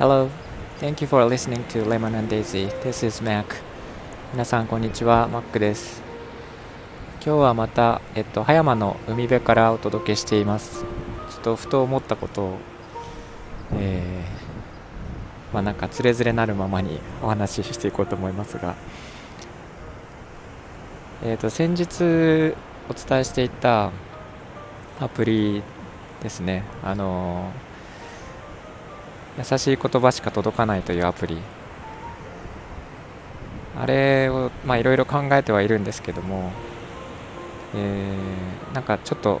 [0.00, 0.28] Hello,
[0.80, 2.66] thank you for listening to Lemon and Daisy.
[2.82, 3.44] This is Mac.
[4.32, 6.02] 皆さんこんにちは、Mac です。
[7.24, 10.84] 今日はまた、えっと、葉山の海辺からお届けしています。
[11.30, 12.58] ちょっとふと思ったことを、
[13.74, 18.74] えー、まあなんかつれづれなるままにお話ししていこうと思いますが、
[21.22, 22.56] えっと、先日
[22.90, 23.92] お伝えしていた
[25.02, 25.62] アプリ
[26.22, 26.62] ですね。
[26.82, 27.50] あの
[29.38, 31.38] 優しい言葉しか届かないというアプリ
[33.80, 36.52] あれをいろいろ考えてはいるんですけども、
[37.74, 39.40] えーなんかちょっと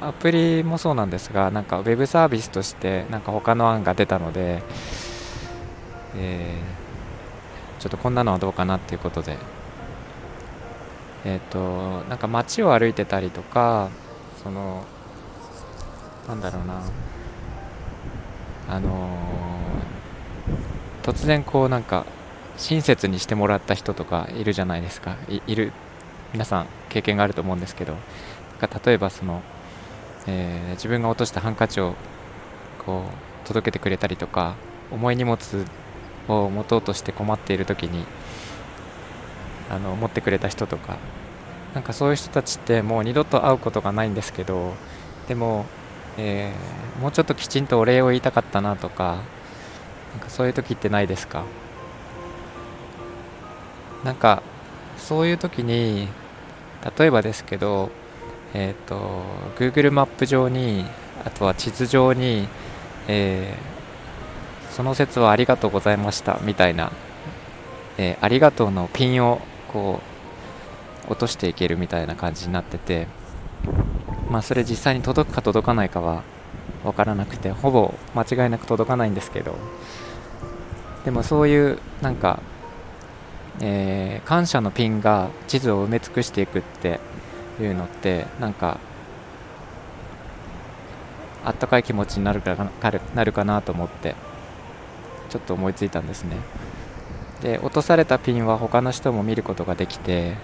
[0.00, 4.62] アプリもそうなんですがなんかウェブサービスとしてなんか他の案が出たので、
[6.16, 6.78] えー
[7.78, 9.36] ちょっとこんなのはどうかなっていうことで
[11.24, 13.90] えっ、となんか街を歩いてたりとか
[14.42, 14.84] その
[16.26, 16.82] なんだろうな。
[18.68, 19.08] あのー
[21.02, 22.04] 突然こうなんか
[22.58, 25.16] 親切にしてもらった人とかいるじゃないですか。
[25.46, 25.72] いる
[26.32, 27.94] 皆さん経験があると思うんですけど。
[28.84, 29.42] 例えばその、
[30.26, 31.94] えー自分が落としたハンカチを
[32.84, 33.04] こ
[33.44, 34.54] う届けてくれたりとか
[34.90, 35.38] 重い荷物
[36.28, 38.04] を持とうとして困っている時に
[39.70, 40.96] あの持ってくれた人とか
[41.74, 44.74] なんかそういう人たちってもう二度と会うことがないんですけど
[45.28, 45.66] でも
[46.16, 49.18] えーもうちょっときちんとお礼を言いたかったなとか
[50.12, 51.44] なんかそういう時ってないですか？
[54.04, 54.42] なんか
[54.96, 56.08] そういう時に
[56.98, 57.90] 例えばですけど
[58.54, 59.22] えっ、と
[59.58, 60.84] Google マップ上に
[61.24, 62.48] あとは地図上に、
[63.06, 63.78] えー
[64.74, 66.92] その説はありがとうございましたみたいな、
[67.96, 69.40] えーありがとうのピンを
[69.72, 70.17] こう
[71.08, 73.06] 落としていけるみたいな感じになってて
[74.30, 76.22] まあそれ実際に届くか届かないかは
[76.84, 79.56] 分からなくてほぼ間違いなく届かないんですけど
[81.04, 82.40] でもそういうなんか、
[83.60, 87.00] えー感謝のピンが地図を埋め尽くしていくって
[87.58, 88.78] いうのってなんか
[91.44, 94.14] あったかい気持ちになるかななるなるかなと思って
[95.30, 96.36] ちょっと思いついたんですね。
[97.40, 100.36] で落とされたピンは他の人も見ることができて、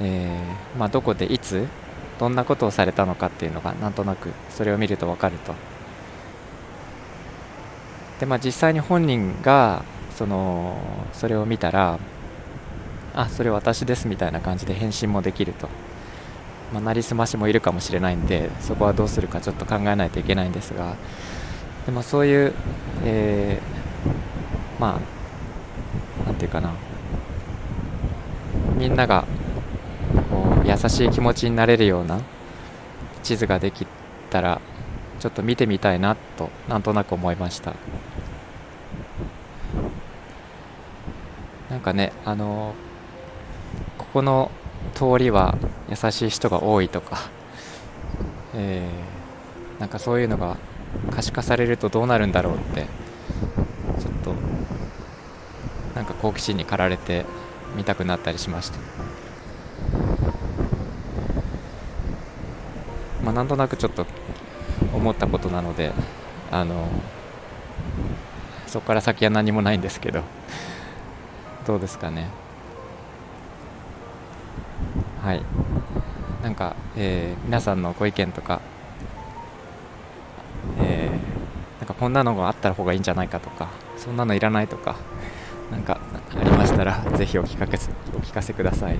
[0.00, 1.66] えーまあ、どこでいつ
[2.18, 5.54] どんなことをされたのかっていうのがなんとなくそれを見ると分かると。
[8.20, 9.84] でまあ実際に本人が
[10.16, 10.78] その
[11.12, 11.98] それを見たら
[13.14, 15.68] あそれ私ですみたいな感じで返信もできると、
[16.72, 20.94] まあ、なりすましもいるかもしれないんでそこはどうするかちょっと考えないといけないんですが。
[21.84, 22.52] でもそういう、
[23.04, 25.00] えーま
[26.22, 26.72] あなんていうかな。
[28.76, 29.24] みんなが
[30.30, 32.20] こう優しい気持ちになれるような
[33.22, 33.86] 地図ができ
[34.30, 34.60] たら
[35.20, 37.74] ちょっと見てみたいなとなんとなく思いました。
[41.70, 42.74] なんかねあの
[43.98, 44.50] ここの
[44.94, 45.56] 通りは
[45.90, 47.18] 優しい人が多いとか、
[48.54, 49.16] えー
[49.78, 50.56] なんかそういうのが
[51.10, 52.86] 可視化されるとどうなるんだろうって
[54.00, 54.34] ちょっと
[55.94, 57.26] なんか好奇心に駆られて
[57.76, 59.05] 見たくなったりしました。
[63.26, 64.06] まあなんとなくちょっと
[64.94, 65.92] 思ったことなので
[66.52, 66.86] あの
[68.68, 70.22] そこから先は何もないんですけど
[71.66, 72.28] どうですかね。
[75.20, 75.42] はい。
[76.44, 78.60] なんか、えー皆さんのご意見とか
[80.78, 84.94] えーなんかこんなのがあった方がいいんじゃないかとかそんなのいらないとか
[85.72, 85.98] なんか
[86.38, 88.98] ありましたらぜひお聞かせお聞かせください、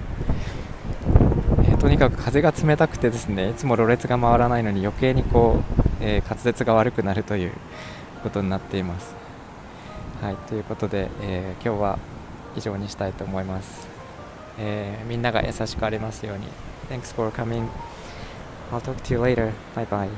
[1.87, 7.53] とにかく風が冷たくてですねいつもろれつが回らないのに余計にこう、えー滑舌が悪くなるという
[8.25, 9.15] ことになっています
[10.21, 11.99] はいということで、えー今日は
[12.57, 13.87] 以上にしたいと思います、
[14.59, 16.49] えーみんなが優しくありますように
[16.91, 17.69] Thanks for coming
[18.73, 19.53] I'll talk to you later.
[19.77, 20.09] Bye bye.